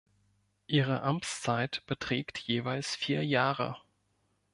[0.65, 3.77] Ihre Amtszeit beträgt jeweils vier Jahre.